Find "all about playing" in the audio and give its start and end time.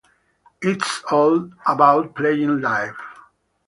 1.11-2.61